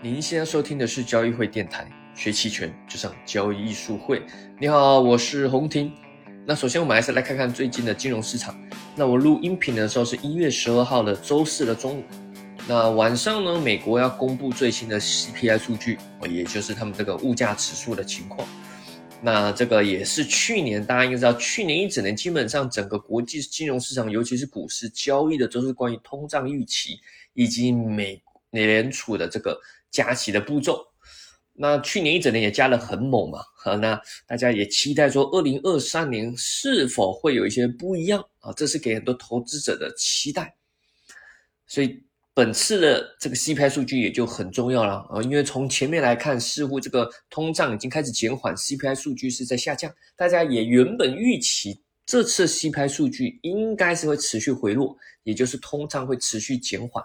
[0.00, 4.22] 您现在收听的是交易会电台，学期权就上交易艺术会。
[4.60, 5.92] 你好，我是洪婷。
[6.46, 8.56] 那首先我们还是来看看最近的金融市场。
[8.94, 12.04] 那我录音频的时候是一月十二号的周四的中午。
[12.68, 15.98] 那晚上呢，美国要公布最新的 CPI 数据，
[16.30, 18.46] 也就是他们这个物价指数的情况。
[19.20, 27.00] 那这个也是去年大家应该知道，去年一整年基本上整个国际金融市场，尤其是股市交易的都是关于通胀预期
[27.34, 29.58] 以及美美联储的这个。
[29.90, 30.84] 加息的步骤，
[31.54, 38.52] 那去年一整年也加了很猛嘛，好，那大家也期待说，二零二三年是否会有一些不一样啊？
[38.52, 40.54] 这是给很多投资者的期待，
[41.66, 57.04] 所以本次的这个 CPI 数据也就很重要了啊，因为从前面来看，似乎这个通胀已经开始减缓，CPI 数据是在下降，大家也原本预期这次 CPI 数据应该是会持续回落，也就是通胀会持续减缓。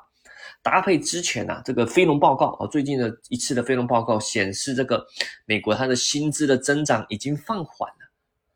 [0.62, 5.06] 搭配之前呐，这个非农报告啊，最近的一次的非农报告显示，这个
[5.46, 8.10] 美国它的薪资的增长已经放缓了，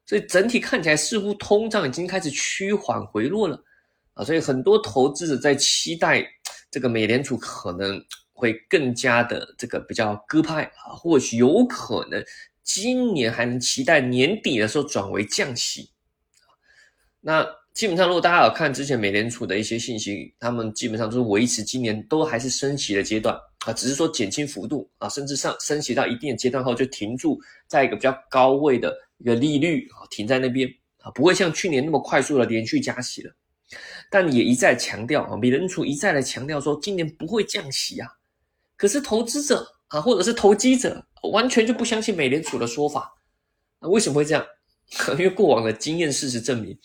[0.06, 3.62] 所以整体看起来似乎通胀已经开始趋缓回落了
[4.14, 6.25] 啊，所以很多投资者在期待
[6.72, 12.23] 这个美联储可能会更加的这个比较鸽派啊，或许有可能
[12.64, 15.92] 今年还能期待年底的时候转为降息
[17.20, 17.45] 那。
[17.78, 30.67] 基本上，如果大家有看之前美联储的一些信息，他们基本上都是维持今年都还是升息的阶段啊，只是说减轻幅度啊，甚至上升息到一定的阶段后就停住在一个比较高位的一个利率啊，停在那边
[31.03, 33.31] 啊，不会像去年那么快速的连续加息了。
[34.09, 38.09] 但也一再强调啊，美联储一再的强调说今年不会降息啊，
[38.75, 43.14] 可是投资者啊，或者是投机者完全就不相信美联储的说法
[43.81, 43.88] 啊？
[43.88, 44.44] 为什么会这样？
[45.14, 46.75] 因为过往的经验事实证明。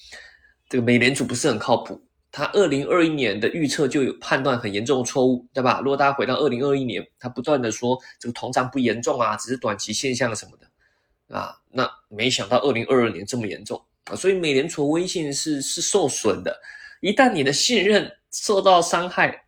[0.73, 5.81] 这个美联储不是很靠谱，他二零二一年的预测就有判断很严重的错误，对吧？
[5.85, 16.59] 如果大家回到二零二一年，他不断的说这个通胀不严重啊，只是短期现象什么的，啊，那没想到二零二二年这么严重啊，所以美联储威信是是受损的，
[17.03, 19.45] 一旦你的信任受到伤害，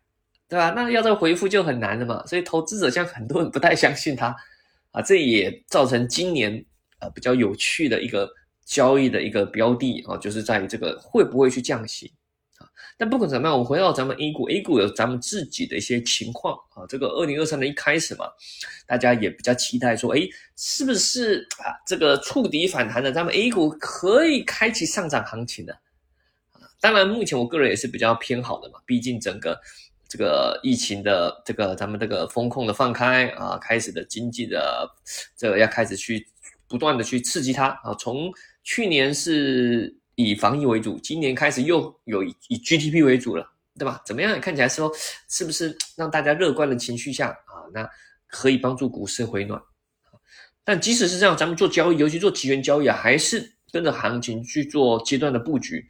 [0.47, 0.69] 对吧？
[0.75, 4.27] 那要再回复就很难了嘛，所以投资者像很多人不太相信他，
[4.91, 6.63] 啊，这也造成今年
[6.99, 8.29] 啊比较有趣的一个。
[8.65, 12.11] 交易的一个标的啊，就是在于这个会不会去降息
[12.57, 12.67] 啊？
[12.97, 16.85] 但不管怎么样，我们回到咱们 A 股，A 股有咱们自己的一些情况啊。
[16.89, 18.25] 这个二零二三年一开始嘛，
[18.87, 20.21] 大家也比较期待说，哎，
[20.55, 21.77] 是不是啊？
[21.85, 25.73] 这个触底反弹的，咱们 A 股可以开启上涨行情的
[26.53, 26.65] 啊？
[26.79, 29.59] 当然，目前我个人也是比较偏好的嘛，毕竟整个
[30.07, 34.89] 这个疫情的这个咱们这个风控的放开啊，开始的经济的
[35.35, 36.25] 这个要开始去
[36.67, 38.31] 不断的去刺激它啊，从
[38.65, 44.01] 去年是以防疫为主，今年开始又有以 GDP 为主了，对吧？
[44.05, 44.41] 怎么样？
[44.41, 44.91] 看起来说
[45.29, 47.87] 是不是让大家乐观的情绪下啊，那
[48.27, 49.61] 可以帮助股市回暖。
[50.63, 55.87] 但即使是这样，咱们做交易，尤其做期权交易啊，还是跟着行情去做阶段的布局。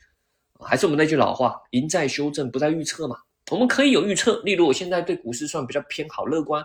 [0.59, 3.15] 还是我们那句老话，赢在修正，不在预测嘛。
[3.51, 6.61] 我们可以有预测，例如我现在对股市算比较偏好乐观，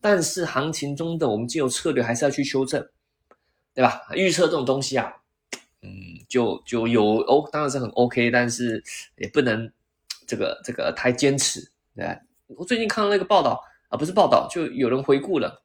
[0.00, 2.86] 但是行情中的我们既有策略，还是要去修正，
[3.74, 4.02] 对吧？
[4.14, 5.12] 预测这种东西啊。
[6.28, 8.82] 就就有哦，当然是很 OK，但是
[9.16, 9.70] 也不能
[10.26, 11.60] 这个这个太坚持，
[11.96, 12.06] 对
[12.48, 15.62] 我最近看到那个报道啊，不是报道，就有人回顾了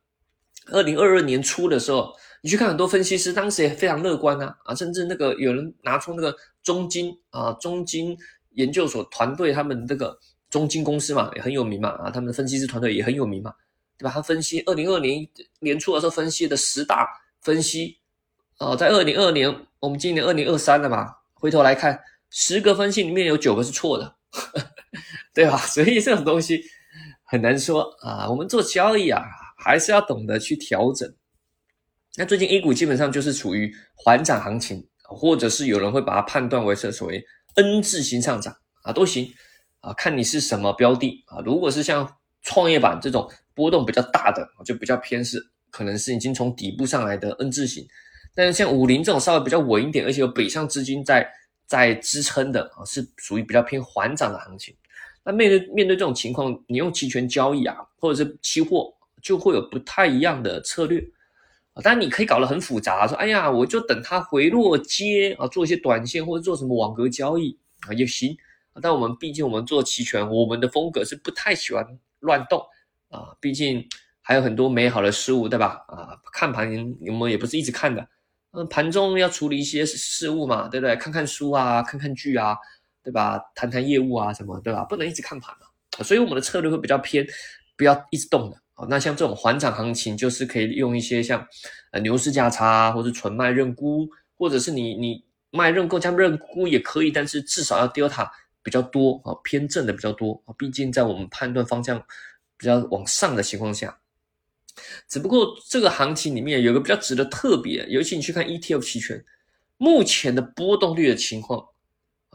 [0.72, 8.18] 二零二二年初的时候，你去看很多分析师，当时也非常乐观啊啊，甚至那个有人拿出那个中金啊中金
[8.52, 10.18] 研究所团队，他们这个
[10.50, 13.54] 中金公司嘛也很有名嘛啊，他们的分析师团队也很有名嘛，
[13.98, 14.12] 对吧？
[14.12, 15.28] 他分析二零二年
[15.60, 17.08] 年初的时候分析的十大
[17.42, 17.98] 分析。
[18.60, 19.54] 哦，在二零二二年，
[19.84, 21.14] 我们今年二零二三了嘛？
[21.34, 22.00] 回头来看，
[22.30, 24.16] 十个分析里面有九个是错的，
[25.36, 25.58] 对吧？
[25.68, 26.64] 所以这种东西
[27.26, 28.30] 很难说啊。
[28.30, 29.22] 我们做交易啊，
[29.58, 31.14] 还是要懂得去调整。
[32.16, 37.22] 那最近 A 股基本上就是处于缓涨行情，或者是有人会把它判断为是所谓
[37.56, 39.34] N 字形上涨啊，都行
[39.82, 41.42] 啊，看你是什么标的啊。
[41.44, 42.10] 如果是像
[42.42, 47.86] 创业板这种波动比较大的，就比较偏是可能是已经从底部上来的 N 字形。
[48.36, 51.30] 但是像五零这种稍微比较稳一点，而且有北上资金在
[51.66, 54.76] 在支撑的啊，是属于比较偏缓涨的行情。
[55.24, 61.04] 那面对面对这种情况，你用期权交易啊，或者是期货，就会有不太一样的策略。
[61.82, 67.58] 当然你可以搞得很复杂，说哎呀，我就等它回落接啊，做一些短线或者做什么网格交易
[67.88, 68.36] 啊也行。
[68.82, 71.86] 但我们毕竟我们做期权，我们的风格是不太喜欢
[72.20, 72.60] 乱动
[73.10, 73.88] 啊，毕竟
[74.22, 75.84] 还有很多美好的事物，对吧？
[75.88, 76.68] 啊，看盘
[77.08, 78.08] 我们也不是一直看的。
[78.56, 80.96] 嗯，盘中要处理一些事务嘛，对不对？
[80.98, 82.56] 看看书啊，看看剧啊，
[83.04, 83.40] 对吧？
[83.56, 84.84] 谈谈业务啊，什么，对吧？
[84.84, 85.66] 不能一直看盘嘛。
[86.04, 87.26] 所以我们的策略会比较偏，
[87.76, 88.86] 不要一直动的啊。
[88.88, 91.44] 那像这种缓涨行情，就是可以用一些像
[91.92, 94.08] 呃牛市价差，或者纯卖认沽，
[94.38, 98.30] 或者是你你卖认购加认沽也可以，但是至少要 delta
[98.62, 100.54] 比较多啊，偏正的比较多啊。
[100.60, 102.00] 毕竟在我们判断方向
[102.56, 103.98] 比较往上的情况下。
[105.08, 109.24] 只不过这个行情里面有个比较值得特别，尤其你去看 ETF 期权，
[109.78, 111.64] 目前的波动率的情况，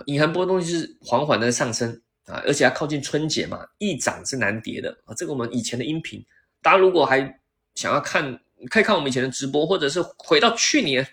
[0.06, 5.14] 隐含波动率是缓缓的上升啊，而且还靠近春节嘛，一涨是难跌的啊。
[5.16, 6.24] 这个我们以前的音频，
[6.62, 7.40] 大家如果还
[7.74, 8.38] 想要看，
[8.70, 11.04] 可以看我们以前的直播，或者是回到去年，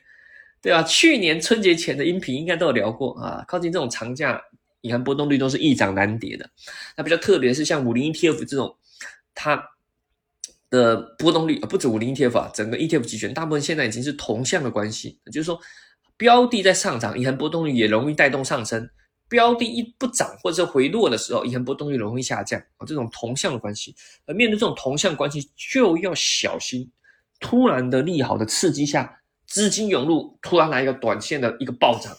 [0.62, 3.44] 对啊，去年春节前的音频应该都有聊过啊。
[3.48, 4.39] 靠近这种长假，
[4.81, 6.48] 隐含波动率都是一涨难跌的。
[6.95, 8.78] 那比较特别是像五零 ETF 这种，
[9.33, 9.71] 它。
[10.69, 15.59] 的波动率啊，不止五零 ETF 啊，整个 ETF 期权大部分现在已经是同向的关系，就是说
[16.17, 18.81] 标的在上涨，银行波动率也容易带动上升；
[19.29, 22.85] 标的一不涨或者是回落的时候，银行波动率容易下降啊。
[22.85, 23.95] 这种同向的关系，
[24.25, 26.89] 而面对这种同向关系，就要小心
[27.39, 32.15] 突然的利好的刺激下，资金涌入，突然来一个短线的一个暴涨，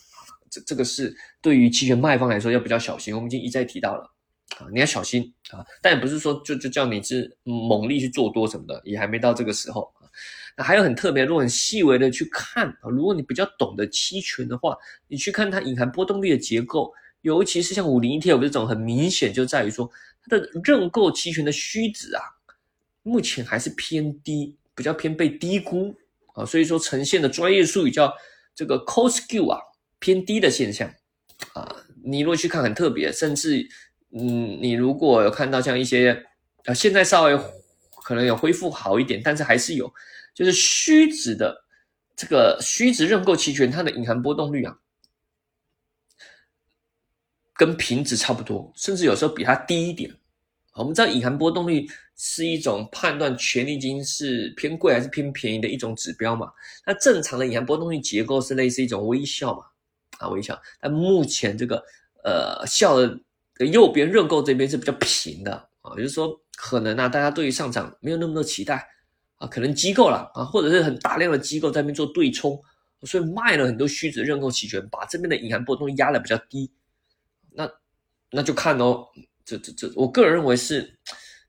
[0.51, 3.15] 这这个是对于期权卖方来说要比较小心。
[3.15, 4.16] 我们已经一再提到了。
[4.59, 5.65] 啊，你要小心啊！
[5.83, 10.09] 但也不是说就就叫你是猛力去做多什么的，也还没到这个时候啊。
[10.57, 14.75] 那还有很特别，如果很细微的去看啊，如果你比较懂得期权的话，
[15.09, 19.91] 你去看它隐含波动率的结构，尤其是像五零 ETF 这种，很明显就在于说
[20.25, 22.23] 它的认购期权的虚值啊，
[23.03, 25.95] 目前还是偏低，比较偏被低估
[26.33, 28.11] 啊，所以说呈现的专业术语叫
[28.55, 29.61] 这个 cost skew 啊，
[29.99, 30.91] 偏低的现象
[31.53, 31.77] 啊。
[32.03, 33.69] 你如果去看很特别，甚至。
[34.13, 36.25] 嗯，你如果有看到像一些，
[36.65, 37.39] 呃，现在稍微
[38.05, 39.93] 可能有恢复好一点，但是还是有，
[40.33, 41.65] 就是虚值的
[42.15, 44.79] 这个虚值认购期权，它的隐含波动率啊，
[47.55, 50.11] 跟平值差不多，甚至有时候比它低一点。
[50.75, 51.87] 我们知道隐含波动率
[52.17, 56.51] 是一种判断权利金是偏贵还是偏便宜的一种指标嘛？
[56.87, 59.65] 那正常的隐含波动率结构是类似一种微笑嘛？
[60.19, 60.59] 啊，微笑。
[60.81, 61.85] 但目前这个
[62.25, 63.19] 呃笑的。
[63.65, 68.87] 右边认购这边是比较平的啊，也就是说，可能啊，大家对于上涨没有那么多期待
[69.37, 72.61] 啊，可能机构了啊，或者是很大量的机构在那边做对冲，
[73.03, 76.71] 所以卖了很多虚值认购期权，把这边的隐含波动压的比较低。
[77.53, 77.71] 那
[78.31, 79.07] 那就看哦，
[79.45, 80.99] 这这这，我个人认为是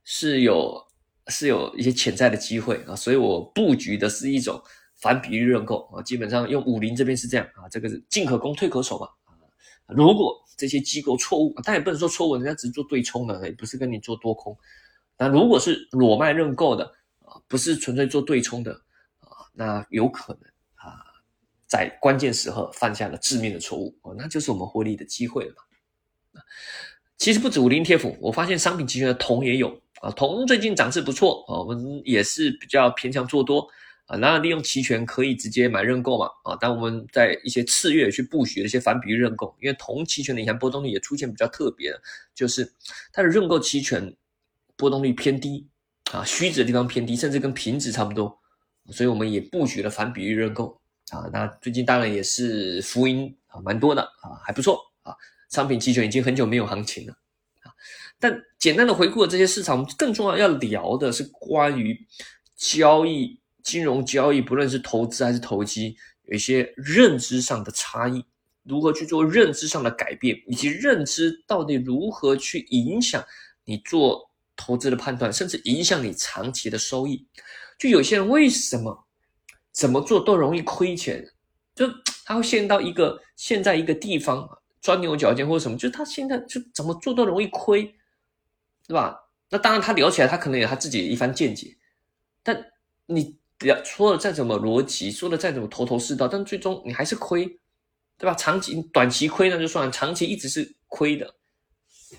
[0.04, 0.82] 是有
[1.28, 4.62] 是有一些潜在的机会啊，所以我布局的是一种
[4.96, 9.10] 反比率认购啊，基本上用五零这边是这样啊，这个是进可攻退可守嘛，
[9.88, 10.44] 如果。
[10.60, 14.58] 这些机构错误，但也不能说错误，人家只是做对冲的，也不是跟你做多空。
[15.16, 16.84] 那如果是裸卖认购的
[17.24, 18.72] 啊，不是纯粹做对冲的
[19.20, 20.42] 啊，那有可能
[20.74, 20.98] 啊，
[21.68, 25.54] 在关键时候犯下了致命的错误哦，那就是我们获利的机会了
[26.34, 26.42] 嘛。
[27.18, 33.70] 其实不止五零 ETF，我发现商品期权的铜也有啊，铜最近涨势不错啊，我们也是比较偏向做多。
[34.08, 42.02] 啊，那利用期权可以直接买认购嘛，啊，但我们在一些次月去布局的一些反比率认购，因为同期权的隐含波动率也出现比较特别的，
[42.34, 42.74] 就是
[43.12, 44.16] 它的认购期权
[44.78, 45.68] 波动率偏低，
[46.14, 48.40] 啊，虚值的地方偏低，甚至跟平值差不多，
[48.92, 50.80] 所以我们也布局了反比率认购，
[51.10, 55.14] 啊，那最近当然也是福音啊，蛮多的啊，还不错啊，
[55.50, 57.14] 商品期权已经很久没有行情了，
[57.64, 57.76] 啊，
[58.22, 62.08] 但简单的回顾了这些市场，更重要要聊的是关于
[62.56, 63.42] 交易。
[63.68, 68.24] 金融交易，不论是投资还是投机，有一些认知上的差异，
[68.64, 73.22] 如何去做认知上的改变，以及认知到底如何去影响
[73.66, 77.28] 你做投资的判断，甚至影响你长期的收益。
[77.78, 79.06] 就有些人为什么
[79.74, 81.30] 怎么做都容易亏钱，
[81.76, 81.86] 就
[82.24, 84.48] 他会陷到一个陷在一个地方
[84.80, 87.84] 钻牛角尖或者什么，就他现在就怎么做都容易亏，
[88.88, 89.28] 对吧？
[89.50, 91.76] 那当然他聊起来，他可能有他自己的一番见解，
[92.42, 92.72] 但
[93.08, 93.36] 你。
[93.66, 97.46] 要说的再怎么逻辑，说的再怎么头头是道，但最终你还是亏，
[98.18, 98.36] 对吧？
[98.36, 101.34] 长期短期亏那就算了，长期一直是亏的，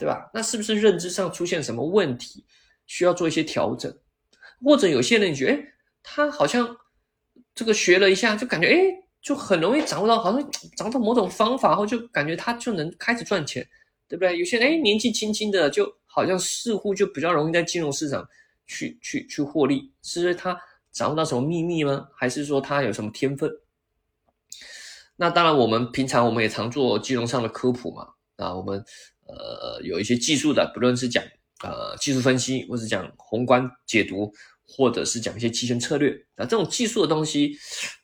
[0.01, 0.29] 对吧？
[0.35, 2.45] 那是不是认知上出现什么问题，
[2.87, 3.97] 需要做一些调整？
[4.65, 5.65] 或者有些人你觉得，哎，
[6.03, 6.77] 他好像
[7.55, 8.77] 这个学了一下，就感觉哎，
[9.23, 13.65] 就很容易掌握到，好像掌握到某种方法后，就感觉他就能开始赚钱，
[14.09, 14.37] 对不对？
[14.37, 18.29] 有些人哎，年纪轻轻的，就好像似乎就比较容易在金融市场
[18.67, 20.61] 去去去获利，是不是他？
[20.99, 22.09] 掌握到什么秘密吗？
[22.13, 23.49] 还是说他有什么天分？
[25.15, 28.09] 那当然，我们平常我们也常做金融上的科普嘛。
[28.35, 28.85] 啊，我们
[29.29, 31.23] 呃有一些技术的，不论是讲
[31.63, 34.33] 呃技术分析，或是讲宏观解读，
[34.67, 37.57] 或者是讲一些期权策略啊，这种技术的东西，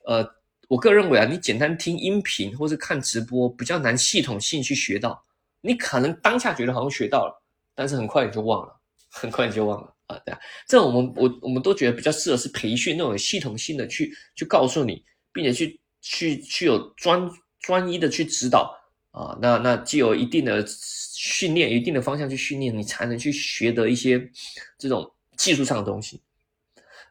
[0.07, 0.25] 呃，
[0.69, 5.21] 我个人认为啊，你简单听音频或是看直播，比较难系统性去学到。
[5.61, 7.43] 你可能当下觉得好像学到了，
[7.75, 8.77] 但是很快你就忘了，
[9.11, 9.94] 很快你就忘了。
[10.07, 17.31] 啊，对啊，这我们我我们都觉得比较适合是培训那种系统性的去去告诉你，并且去去去有专
[17.61, 18.77] 专一的去指导
[19.13, 24.31] 啊，那那既有一定的训练，一定的方向去训练，你才能去学得一些
[24.79, 26.21] 这种技术上的东西，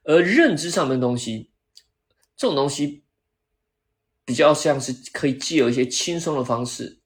[0.03, 1.49] 而认知上面的东西，
[2.37, 3.03] 这种东西
[4.23, 6.99] 比较像是可以借由一些轻松的方式，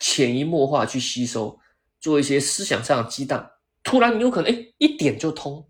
[0.00, 1.60] 潜移默化去吸收，
[2.00, 3.48] 做一些思想上的激荡。
[3.86, 5.64] 突然，你有可能哎，一点就通，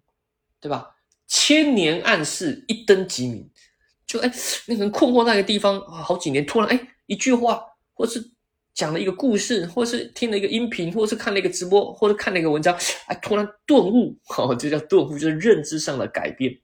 [0.59, 0.97] 对吧？
[1.27, 3.51] 千年暗示，一灯即明。
[4.07, 4.33] 就哎，
[4.67, 8.33] 你可能困惑那个地方啊，好几年，突然哎，一句话，或是
[8.73, 12.75] 讲了一个故事，或是听了一个音频，或是看了一个直播，或者看了一个文章，
[13.07, 16.59] 哎，突然顿悟，哦，这叫顿悟，就是认知上的改变。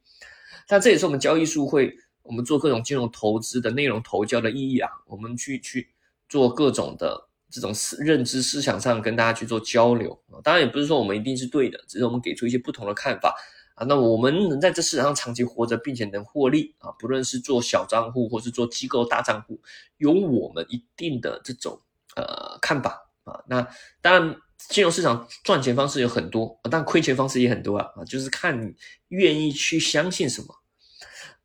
[0.66, 4.88] 但这也是我们交易术会，我们做各种金融投资的内容投教的意义啊。
[5.06, 5.90] 我们去去
[6.30, 7.28] 做各种的。
[7.52, 13.36] 这种思认知思想上跟大家去做交流啊，当然也不是说我们一定是对的，只是我们给出一些不同的看法
[13.74, 13.84] 啊。
[13.84, 19.60] 那我们能在这市场上长期活着，并且能获利啊，不论是做小账户或是做机构大账户，
[19.98, 21.78] 有我们一定的这种
[22.16, 23.38] 呃看法啊。
[23.46, 23.68] 那
[24.00, 28.74] 当然，金融市场赚钱方式有很多，但亏钱方式也很多啊啊，就是看你
[29.08, 30.48] 愿意去相信什么。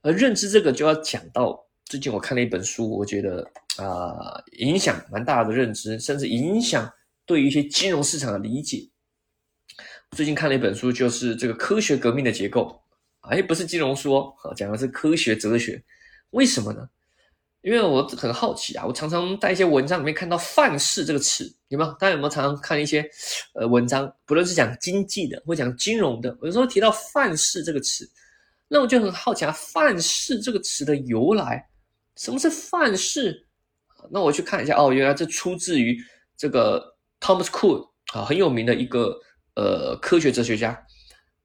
[0.02, 1.68] 而认知这个就要讲到。
[1.90, 6.92] 最近我看了一本书，我觉得啊，影响蛮大的认知，甚至影响
[7.26, 8.90] 对于一些金融市场的理解。
[10.12, 12.82] 最近看了一本书，就是这个科学革命的结构，
[13.22, 15.84] 哎，不是金融书哦，讲的是科学哲学。
[16.32, 16.90] 为什么呢？
[17.62, 21.92] 因为我很好奇啊，我常常在一些文章里面看到“范式”这个词，有没有？
[21.94, 23.06] 大家有没有常常看一些
[23.56, 28.10] 呃文章，不论是讲经济的或讲金融的，有时候提到“范式”这个词，
[28.70, 31.68] 那我就很好奇啊，“范式”这个词的由来。
[32.16, 33.47] 什么是范式？
[34.10, 35.98] 那我去看一下哦，原来这出自于
[36.38, 39.20] 这个 Thomas Kuhn 啊，很有名的一个
[39.56, 40.82] 呃科学哲学家。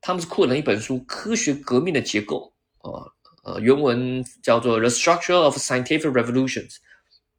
[0.00, 2.52] Thomas Kuhn 的一本书《科学革命的结构》
[2.90, 3.10] 啊，
[3.44, 6.70] 呃，原文叫做《The Structure of Scientific Revolutions》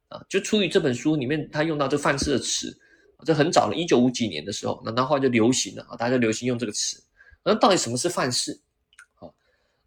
[0.08, 2.74] 啊，就出于这本书里面他用到这范式的词，
[3.24, 7.02] 这很早了，一九五几年的时候，那那后来就流行了啊，大家就流行用这个词。
[7.44, 8.58] 那到底什么是范式？
[9.16, 9.28] 啊，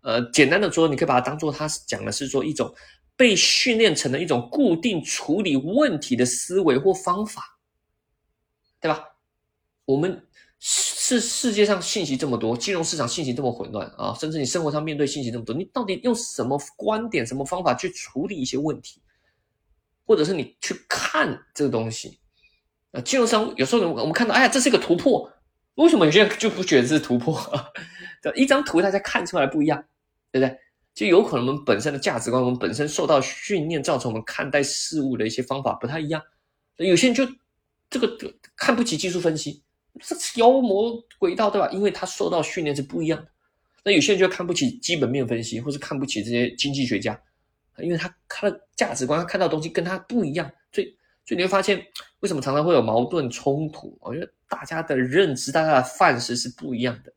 [0.01, 2.73] 呃，简单的说，你可以把它当做他讲的是说一种。
[3.17, 7.59] 被训练成了一种固定处理问题的思维或方法，
[8.79, 9.03] 对吧？
[9.85, 10.25] 我们
[10.59, 19.01] 是世界上信息这么多，金融市场信息这么混乱啊，甚至你生活上面对信息这么多，你到底用什么观点、什么方法去处理一些问题，
[20.05, 22.19] 或者是你去看这个东西？
[22.91, 25.31] 啊，金融商有时候我们看到，哎呀，这是一个突破，
[25.75, 27.35] 为什么有些人就不觉得是突破？
[28.35, 29.83] 一张图大家看出来不一样，
[30.31, 30.59] 对不对？
[30.97, 36.19] 就有可能我们本身的价值观，我们本身受到训练，造成我们看待事物的一些方法不太一样。
[36.77, 37.23] 有些人就
[37.87, 38.17] 这个
[38.55, 39.61] 看不起技术分析，
[40.01, 41.69] 这妖魔鬼道，对吧？
[41.69, 43.27] 因为他受到训练是不一样的。
[43.83, 47.21] 那有些人就看不起基本面分析，或是看不起这些经济学家，
[47.77, 50.51] 因为他他的价值观，他看到东西跟他不一样。
[50.71, 50.87] 所以，
[51.27, 51.77] 所以你会发现，
[52.21, 53.95] 为什么常常会有矛盾冲突？
[54.01, 57.13] 我觉得大家的认知，大家的范式是不一样的。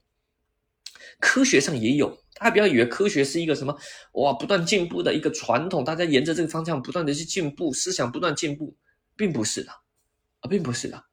[1.19, 2.15] 科学上也有。
[2.41, 3.77] 大家不要以为科学是一个什么
[4.13, 8.75] 哇不断进步的一个传统，大家沿着这个方向不断的去进步，思想不断进步，
[9.15, 9.71] 并不是的
[10.41, 11.05] 啊，并不是的，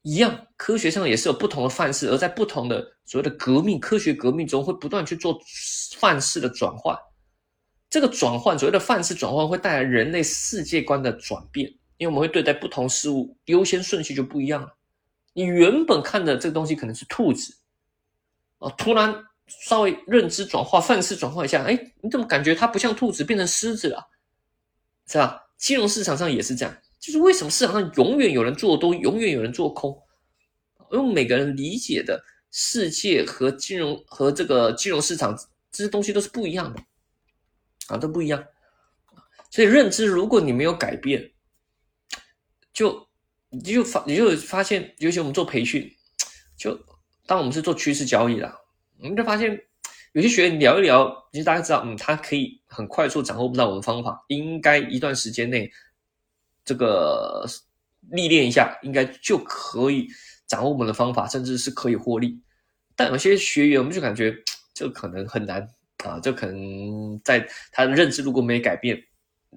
[0.00, 5.38] 一样，科学上也是有不同的范式，而在不同的所谓的革命科学革命中，会不断去做
[5.98, 6.96] 范式的转换。
[7.90, 11.68] 这个转换，所谓的范式转换，会带来人类世界观的转变，
[11.98, 14.74] 因为我们会对待不同事物优先顺序就不一样了。
[15.34, 17.54] 你原本看的这个东西可能是兔子，
[18.60, 19.14] 啊，突然。
[19.46, 24.08] 稍微认知转化、范式转化一下，哎，你怎么感觉它不像兔子，变成狮子了？
[25.06, 25.40] 是吧？
[25.58, 29.96] 金融市场上也是这样，就是为什么市场上永远有人做多，永远有人做空？
[30.90, 35.36] 因为每个人理解的世界和金融和这个金融市场
[35.70, 36.82] 这些东西都是不一样的
[37.88, 38.44] 啊，都不一样。
[39.50, 41.32] 所以认知，如果你没有改变，
[42.72, 43.08] 就
[43.50, 45.90] 你就发你就发现，尤其我们做培训，
[46.56, 46.78] 就
[47.26, 48.63] 当我们是做趋势交易的。
[49.00, 49.58] 我们就发现，
[50.12, 55.70] 有些学员聊一聊，其实大家知道，嗯，他可以很快速掌握不到我们方法，应该一段时间内，
[56.64, 57.44] 这个
[58.10, 60.06] 历练一下，应该就可以
[60.46, 62.40] 掌握我们的方法，甚至是可以获利。
[62.96, 64.34] 但有些学员，我们就感觉
[64.72, 65.60] 这可能很难
[66.04, 68.96] 啊，这可能在他的认知如果没改变，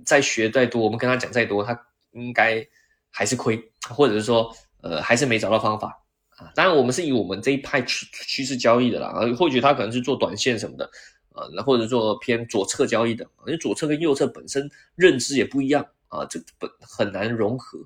[0.06, 1.80] 再学再多，我们跟他讲再多，他
[2.12, 2.66] 应该
[3.12, 4.52] 还是亏，或者是说，
[4.82, 5.96] 呃，还是没找到方法。
[6.38, 10.86] 啊，当然我们是以我们这一派趋趋势交易的啦，或许他可能是做短线什么的，
[11.34, 17.80] 啊，那或者做偏左侧交易的，因为左侧跟右侧本身认知也不一样啊，这本很难融合。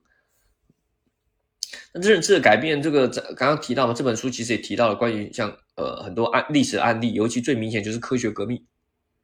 [1.94, 8.62] 那认知的改变，这个刚刚提到嘛，这本书其实也提到了关于像呃很多案历史案例，尤其最明显就是科学革命，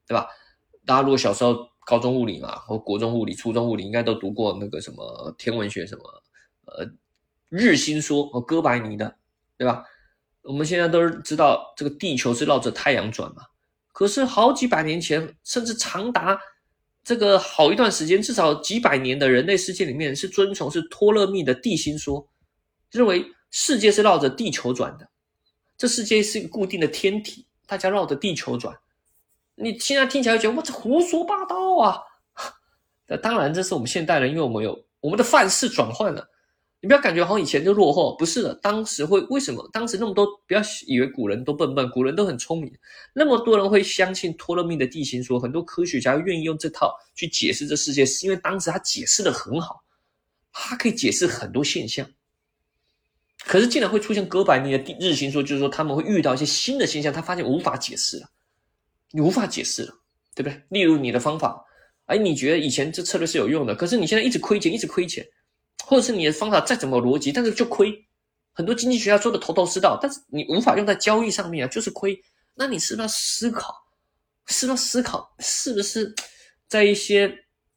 [0.07, 0.27] 对吧？
[0.85, 6.03] 大家如果小时候高中物理嘛，或国中物理、初中物理，应该都读过那个什么天文学什么
[6.67, 6.85] 呃
[7.49, 9.15] 日心说和哥白尼的，
[9.57, 9.83] 对吧？
[10.43, 13.43] 我们现在都是知道这个地球是绕着太阳转嘛，
[13.91, 16.39] 可是好几百年前，甚至长达
[17.03, 22.25] 这个好一段时间，至少几百年的人类世界里面是遵从是托勒密的地心说。
[22.91, 25.09] 认为世界是绕着地球转的，
[25.77, 28.77] 这世界是一个固定的天体，大家绕着地球转。
[29.55, 31.99] 你现在听起来觉得我这胡说八道啊？
[33.05, 36.25] 那 当然，这是我们现代人，因为我们有我们的范式转换了。
[36.79, 38.53] 你不要感觉好像以前就落后，不是的。
[38.55, 39.67] 当时会为什么？
[39.73, 42.71] 当时那么多，不要以为古人都笨笨，古人都很聪明。
[43.13, 49.83] 那么多人会相信托勒密的地心说，很多科学家愿意用这套去解释这世界，是因为当时他解释的很好，
[50.53, 52.07] 他可以解释很多现象。
[53.45, 58.27] 可是，竟然会出现哥白尼的日心说，就是说他们会遇到一些新的现象，他发现无法解释了，
[59.11, 59.93] 你无法解释了，
[60.35, 60.61] 对不对？
[60.69, 61.63] 例如你的方法，
[62.05, 65.25] 哎，你觉得以前这策略是有用的，可是你现在一直亏钱，一直亏钱，
[65.85, 68.05] 或者是你的方法再怎么逻辑，但是就亏。
[68.53, 72.19] 很多经济学家说的头头是道，但是你无法用在交易上面啊，就是亏。
[72.55, 73.73] 那你是不是要思考？
[74.47, 75.35] 是不是要思考？
[75.39, 76.13] 是不是
[76.67, 77.31] 在一些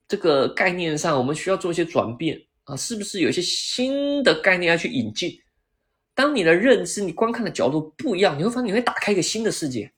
[0.08, 2.74] 这个概念上，我们需要做一些转变啊？
[2.76, 5.38] 是不是有一些新的概念要去引进？
[6.14, 9.92] 当你的认知、你观看的角度不一样，你会发现你会打开一个新的世界，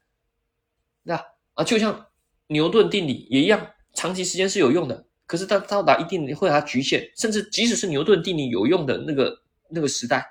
[1.04, 1.22] 对吧？
[1.54, 2.06] 啊，就像
[2.48, 9.34] 牛顿定理也一样，长期时间是有用的，可是它到达一定会有它局限，甚至即使是牛顿定理有用的那个
[9.70, 10.22] 那个时代，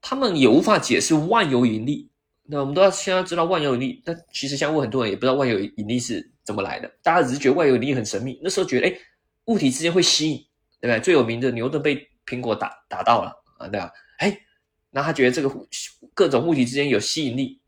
[0.00, 2.08] 他们也无法解释万有引力。
[2.44, 8.38] 那我们都要先要知道万有引力，但其实像我很多人也不知道万有引力是怎么来的，大家只是觉得万有引力很神秘。
[8.40, 8.96] 那时候觉得，哎，
[9.46, 10.36] 物体之间会吸引，
[10.80, 11.00] 对不对？
[11.00, 13.90] 最有名的牛顿被苹果打打到了啊，对吧？
[14.18, 14.38] 哎。
[14.88, 15.50] 那他觉得这个
[16.14, 17.60] 各种物体之间有吸引力，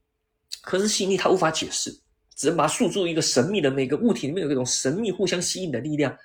[0.63, 1.91] 可是吸引力他无法解释，
[2.35, 6.17] 只能把它诉诸一个神秘的每个物体里面有一种神秘互相吸引的力量。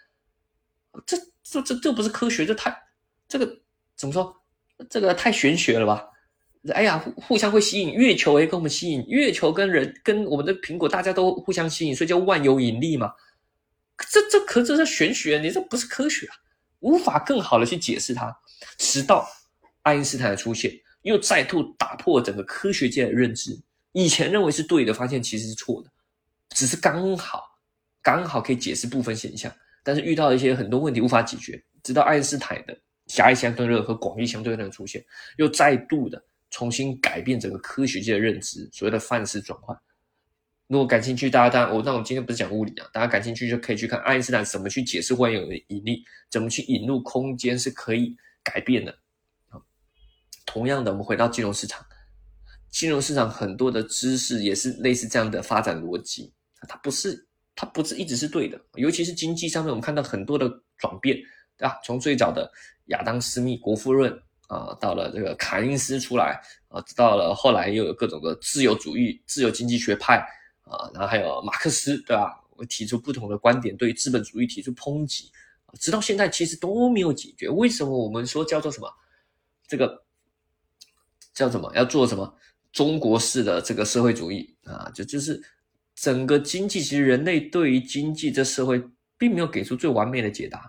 [1.06, 2.76] 这这这这不是科学，这太
[3.28, 3.48] 这个
[3.96, 4.36] 怎么说？
[4.90, 6.08] 这个太玄学了吧？
[6.74, 13.14] 哎呀，互互相会吸引，月球也跟我们吸引，月球跟人跟我们的苹果大家都互相吸引，所以叫万有引力嘛。
[14.10, 16.36] 这这可这是玄学，你这不是科学啊，
[16.80, 18.36] 无法更好的去解释它。
[18.78, 19.28] 直到
[19.82, 20.72] 爱因斯坦的出现。
[21.04, 25.92] 又再度打破整个科学界的认知，以前认为是对的，发现其实是错的，
[26.52, 27.44] 只是刚好
[28.02, 32.76] 刚好可以解释部分现象，但是遇到一些很多问题无法解决，直到爱因斯坦的
[33.08, 35.04] 狭义相对论和广义相对论的出现，
[35.38, 39.78] 又再度的重新改变整个科学界的认知，所谓的范式转换。
[40.67, 48.98] 如果感兴趣，大家当然我那我今天不是讲物理啊，大家感兴趣就可以去看爱因斯坦怎么去解释万有引力，怎么去引入空间是可以改变的。
[50.46, 51.86] 同样的，我们回到金融市场，
[52.72, 56.34] 金融市场很多的知识也是类似这样的发展逻辑，
[56.67, 61.18] 它不是它不是一直是对的，尤其是经济上面，我们看到很多的转变，
[61.58, 61.80] 对吧？
[61.84, 62.52] 从最早的
[62.86, 64.12] 亚当·斯密《国富论》
[64.54, 70.18] 啊，到了这个凯恩斯出来啊，到了后来又有各种的自由主义、自由经济学派
[70.63, 72.39] 啊，然后还有马克思，对吧？
[72.56, 75.32] 我提出不同的观点，对资本主义提出抨击，
[75.80, 77.50] 直到现在其实都没有解决。
[77.50, 78.88] 为什么我们说叫做什么
[79.68, 80.04] 这个？
[81.34, 81.72] 叫什么？
[81.74, 82.32] 要做什么？
[82.72, 85.42] 中国式的这个社会主义啊，就就是
[86.04, 88.84] 整个经济，其实人类对于经济这社会，
[89.18, 90.62] 并没有给出最完美的解答。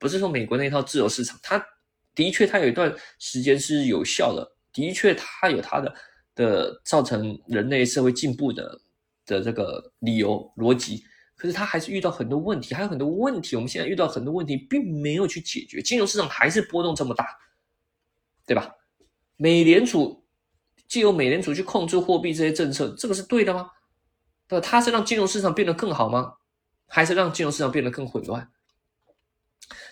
[0.00, 1.64] 不是说美国那套自由市场，它
[2.12, 5.94] 的确它有一段时间是有效的，的确它有它的
[6.34, 8.80] 的造成人类社会进步的
[9.24, 11.04] 的这个理由逻辑。
[11.36, 13.54] 可是它还是遇到很多问题，还有很多问题。
[13.54, 17.24] 我们现在遇到很多问题，并没有去解决，金融市场还是波动这么大，
[18.44, 18.74] 对吧？
[19.36, 20.26] 美联储
[20.88, 23.70] 借由美联储去控制货币这些政策，这个是对的吗？
[24.48, 24.60] 那？
[24.60, 26.34] 它是让金融市场变得更好吗？
[26.86, 28.48] 还是让金融市场变得更混乱？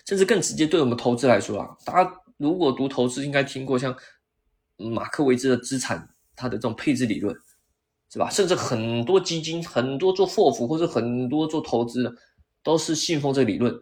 [0.05, 3.95] 甚至更直接，对我们投资来说啊，大家如果读投资，应该听过像
[4.77, 7.35] 马克维兹的资产，它的这种配置理论，
[8.09, 8.29] 是吧？
[8.29, 12.13] 甚至很多基金，很多做 FOF 或者很多做投资的，
[12.61, 13.73] 都是信奉这个理论。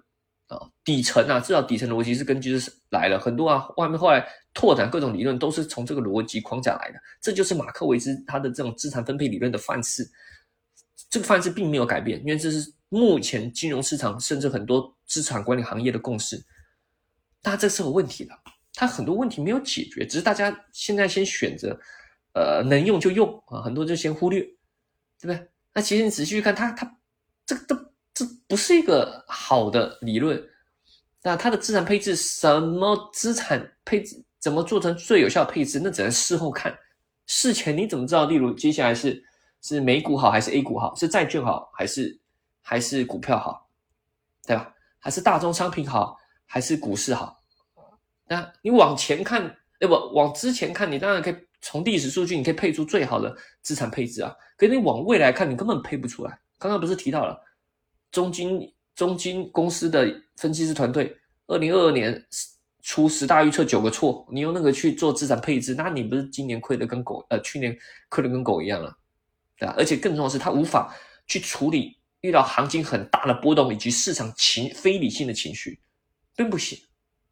[0.48, 10.06] 啊，底层啊，至少底层逻辑是根据是来了很多啊，外面后来拓展各种理论都是从这个逻辑框架来的，这就是马克维兹他的这种资产分配理论的范式，
[11.12, 16.44] 这个范式并没有改变，因为这是目前金融市场甚至很多资产管理行业的共识，
[17.44, 18.34] 但这是有问题的，
[18.74, 21.80] 它很多问题没有解决，只是大家现在先选择，
[22.34, 25.48] 呃，能用就用啊，很多就先忽略，对不对？
[25.74, 26.98] 那其实你仔细去看，它它
[27.46, 27.92] 这个都。
[28.14, 30.38] 这不是一个好的理论，
[31.24, 36.78] 那它的资产配置什么资产配置怎么做成最有效配置，那只能事后看。
[37.26, 38.26] 事前你怎么知道？
[38.26, 39.24] 例如接下来是
[39.62, 40.96] 是美股好还是 A 股好？
[40.96, 42.20] 是债券好还是
[42.62, 43.70] 还是股票好？
[44.46, 44.74] 对吧？
[45.00, 47.42] 还是大宗商品好还是股市好？
[48.28, 49.44] 那你往前看，
[49.80, 54.36] 哎不往之前看，你当然可以从历史数据，你可以配出最好的资产配置啊。
[54.58, 56.40] 可是你往未来看，你根本配不出来。
[56.58, 57.40] 刚刚不是提到了
[58.12, 61.16] 中金中金公司的分析师团队，
[61.48, 62.24] 二零二二年
[62.82, 67.78] 出十大预测九个错，你用那个去做资产配置，那你不是今年亏的跟狗呃去年
[68.10, 68.96] 亏的跟狗一样了，
[69.66, 69.70] 对？
[69.70, 70.96] 而且更重要的是，他无法
[71.28, 75.80] 去处理遇到行情很大的波动以及市场情非理性的情绪，
[76.36, 76.78] 并不行，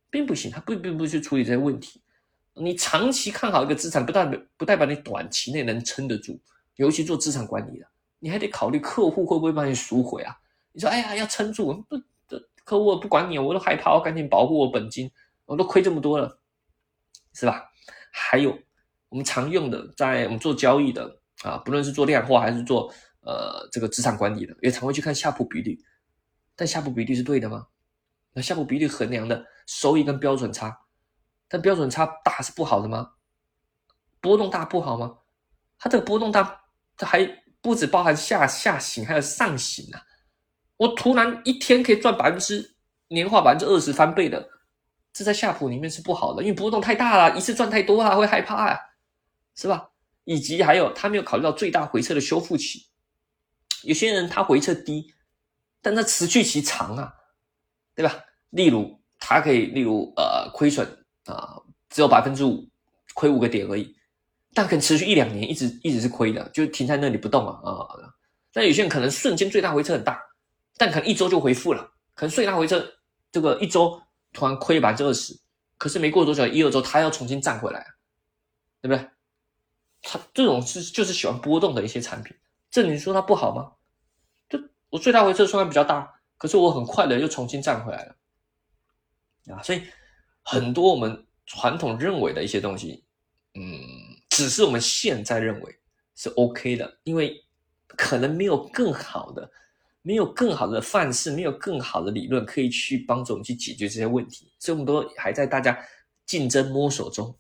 [0.10, 2.02] 并不行，他不并不去处理这些问题。
[2.54, 6.40] 你长期看好一个资产，不代表不代表你短期内能撑得住，
[6.76, 7.88] 尤其做资产管理的。
[8.20, 10.36] 你还得考虑客户会不会帮你赎回啊？
[10.74, 11.98] 你说，哎呀，要撑住，不，
[12.66, 15.10] 客户不管你，我都害怕，我赶紧保护我本金，
[15.46, 16.40] 我都亏这么多了，
[17.34, 17.72] 是吧？
[18.12, 18.60] 还有
[19.08, 25.80] 我们常用的，在我们做交易的啊，不论是做量化还是做呃这个资产管理的，也常会去看夏普比率。
[26.56, 27.66] 但夏普比率是对的吗？
[28.34, 30.78] 那夏普比率衡量的收益跟标准差，
[31.48, 33.12] 但标准差大是不好的吗？
[34.22, 35.18] 波动大不好吗？
[35.78, 36.62] 它这个波动大，
[36.96, 37.30] 它还。
[37.62, 40.02] 不止包含下下行，还有上行啊！
[40.78, 42.78] 我突然一天可以赚百分之
[43.10, 44.50] 年化百分之二十翻倍的，
[45.12, 48.80] 这在夏普里面是不好的，因为波动太大了，一次赚太多啊，会害怕啊，
[49.56, 49.90] 是吧？
[50.30, 52.86] 以及还有他没有考虑到最大回撤的修复期，
[53.82, 55.12] 有些人他回撤低，
[55.82, 57.12] 但他持续期长啊，
[57.96, 58.16] 对吧？
[58.52, 60.88] 例如他可以，例如呃亏损
[61.26, 62.70] 啊，只有百分之五，
[63.16, 63.98] 亏五个点而已。
[64.54, 68.14] 但可能持续一两年，一直一直是亏的，就停在那里不动啊啊！
[68.54, 70.22] 但有些人可能瞬间最大回撤很大，
[70.78, 72.88] 但可能一周就回复了，可能最大回撤
[73.32, 74.00] 这个一周
[74.32, 75.36] 突然亏百分之二十，
[75.80, 77.84] 可是没过多久，一二周他要重新站回来，
[78.80, 79.10] 对不对？
[80.02, 82.36] 他这种是就是喜欢波动的一些产品，
[82.72, 83.72] 这你说它不好吗？
[84.50, 84.60] 就
[84.90, 88.16] 我最大回撤虽然比较大，可是我很快的又重新站回来了
[89.56, 89.64] 啊！
[89.64, 89.84] 所以
[90.44, 93.04] 很多我们传统认为的一些东西，
[93.54, 93.80] 嗯。
[94.30, 95.80] 只是我们现在认为
[96.16, 97.44] 是 OK 的，因为
[97.88, 99.52] 可能没有更好的、
[100.02, 105.78] 没有更好的范式、没有更好的理论可以去帮助我们去解决这些问题，所以我们都还在大家
[106.26, 107.38] 竞争摸索中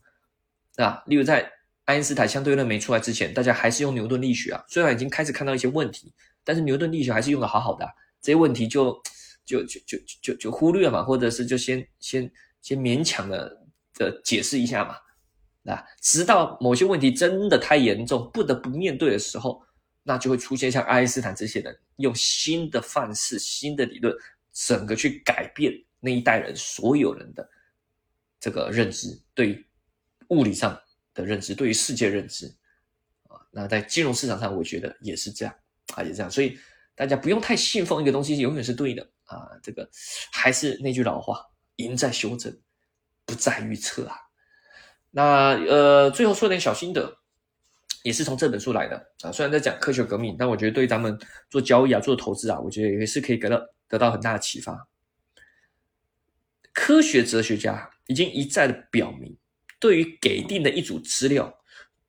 [0.75, 1.01] 啊。
[1.05, 1.49] 例如在
[1.89, 7.85] 爱因斯坦相对论没出来之前，大家还是用牛顿力学啊，虽然已经开始看到一些问题，但是牛顿力学还是用的好好的，
[8.21, 8.93] 这些问题就
[9.43, 14.97] 就就就就就忽略嘛，或者是就先先先勉强的的解释一下嘛。
[15.73, 19.59] 啊，直到某些问题真的太严重，不得不面对的时候，
[20.03, 24.15] 那就会出现像爱因斯坦这些人，用新的范式、新的理论，
[24.53, 27.49] 整个去改变那一代人所有人的
[28.39, 29.65] 这个认知，对
[30.27, 30.79] 物理上
[31.19, 32.47] 的认知，对于世界认知
[33.27, 33.37] 啊。
[33.51, 35.53] 那在金融市场上，我觉得也是这样
[35.95, 36.31] 啊，也这样。
[36.31, 36.57] 所以
[36.95, 39.49] 大家不用太信奉一个东西永远是对的啊。
[39.61, 39.89] 这个
[40.31, 41.43] 还是那句老话，
[41.75, 42.57] 赢在修正，
[43.25, 44.15] 不在预测啊。
[45.11, 47.17] 那呃，最后说点小心得，
[48.03, 49.31] 也是从这本书来的啊。
[49.31, 51.17] 虽然在讲科学革命，但我觉得对咱们
[51.49, 54.87] 做交易啊、做投资啊，我觉得也是可以得到得到很大的启发。
[56.71, 59.35] 科学哲学家已经一再的表明，
[59.79, 61.53] 对于给定的一组资料，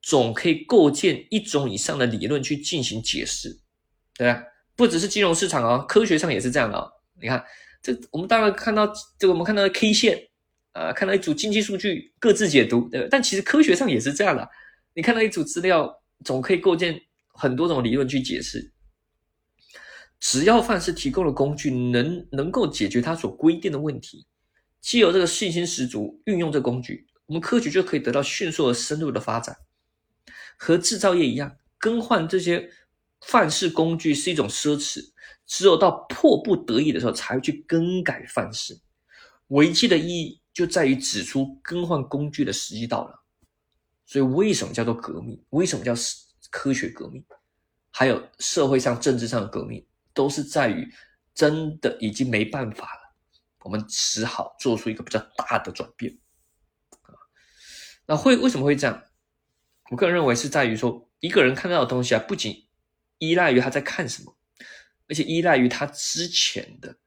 [0.01, 3.59] 总可以构建一种以上的理论去进行解释，
[4.17, 4.43] 对吧？
[4.75, 6.77] 不只是金融市场哦，科学上也是这样的。
[6.77, 7.43] 哦你看，
[7.81, 10.27] 这我们当然看到这个，我们看到的 K 线。
[10.73, 14.49] 啊，看到一组经济数据，各自解读，对但其实科学上也是这样的。
[14.93, 16.97] 你看到一组资料，总可以构建
[17.33, 18.71] 很多种理论去解释。
[20.17, 24.25] 只要范式提供的工具能能够解决它所规定的问题，
[24.79, 29.55] 既有这个信心十足，运用这工具，我们科学就可以得到迅速而深入的发展。
[30.57, 32.69] 和制造业一样，更换这些
[33.21, 35.11] 范式工具是一种奢侈，
[35.45, 38.77] 只有到迫不得已的时候才会去更改范式。
[39.47, 40.37] 危机的意义。
[40.53, 43.23] 就在于指出更换工具的时机到了，
[44.05, 45.41] 所以为什么叫做革命？
[45.51, 45.93] 为什么叫
[46.49, 47.23] 科学革命？
[47.89, 50.85] 还有社会上、政治上的革命，都是在于
[51.33, 53.15] 真的已经没办法了，
[53.63, 56.13] 我们只好做出一个比较大的转变。
[58.11, 59.03] 那会为什么会这样？
[59.89, 62.67] 我个人认为是在于说，一个人看到的东西啊，不仅
[63.19, 64.37] 依赖于他在看什么，
[65.07, 66.97] 而且依赖于他之前的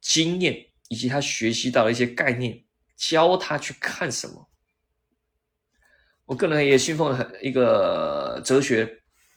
[0.00, 2.64] 经验以及他学习到的一些概念。
[2.96, 4.48] 教他去看什么？
[6.26, 8.86] 我个人也信奉很一个哲学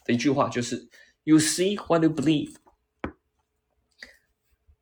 [0.05, 0.87] 的一句话，就是
[1.23, 2.53] “You see what you believe”。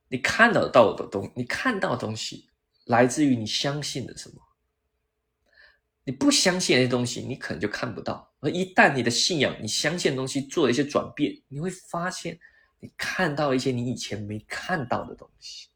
[0.10, 2.50] 你看到到的东，你看到的东西
[2.84, 4.49] 来自于你相信的什么。
[6.10, 8.28] 你不相信那些东西，你可能就看不到。
[8.40, 12.36] 而一旦你的信仰、你相信的东西做了一些转变，你会发现
[12.80, 15.68] 你看到一些你以前没看到的东西。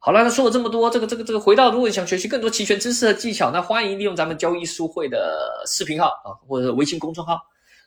[0.00, 7.38] 好了，那说了这么多，这个、这个、这个，回到如果你想学习更多期权知识和技巧，那欢迎利用咱们交易书会的视频号啊，或者微信公众号。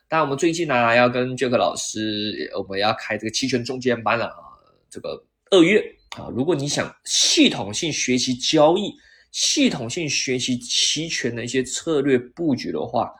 [0.08, 4.56] 当然，我们最近呢要跟杰克老师，我们要开这个期权中间班了啊，
[4.88, 5.84] 这个二月
[6.16, 8.94] 啊，如果你想系统性学习交易。
[9.32, 13.12] 系统性学习期权的一些策略布局的话，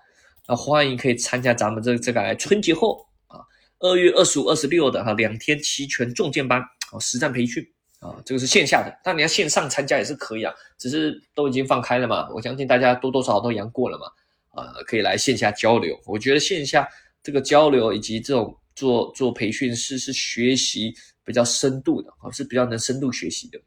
[0.49, 3.39] 那欢迎可以参加咱们这这个春节后啊，
[3.79, 6.61] 二月二十五、二十六的哈两天期权重建班
[6.93, 7.65] 啊，实战培训
[8.01, 15.97] 啊，这个是线下的，但你要线上参加也是可以啊，只是都已经放开了嘛，我相信大家多多少少都阳过了嘛，啊，可以来线下交流。
[16.07, 16.89] 我觉得线下
[17.23, 20.93] 这个交流以及这种做做培训是是学习
[21.25, 23.61] 比较深度的啊，是比较能深度学习的。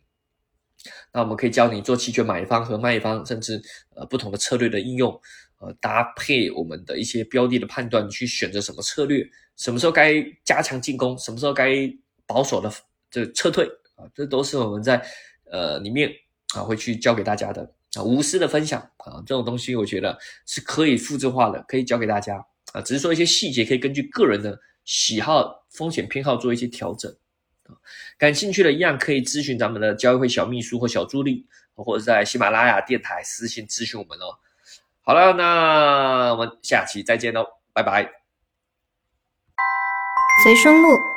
[1.11, 3.61] 那我们可以教你做期权买方和卖方，甚至
[3.95, 5.11] 呃不同的策略的应用，
[5.59, 9.25] 呃搭配我们的一些标的的判断，去选择什么策略，
[9.57, 11.91] 什么时候该加强进攻，什么时候该
[12.25, 12.71] 保守的
[13.09, 13.65] 这撤退
[13.95, 15.03] 啊，这都是我们在
[15.51, 16.11] 呃里面
[16.55, 17.61] 啊会去教给大家的
[17.95, 22.43] 啊无私的分享啊这种东西，我觉得是可以复制化的，可以教给大家
[22.73, 27.15] 啊，只是说一些细节可以根据个人的喜好、风险偏好做一些调整。
[28.17, 31.45] 感兴趣的一样可以咨询咱们的交易会小秘书或小助理，
[31.75, 34.37] 或者在喜马拉雅电台私信咨询我们哦。
[35.01, 38.09] 好了，那我们下期再见喽，拜拜。
[40.43, 41.12] 随身录。